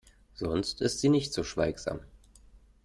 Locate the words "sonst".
0.33-0.81